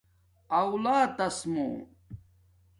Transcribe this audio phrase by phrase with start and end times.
[0.59, 1.67] آلاتس مُو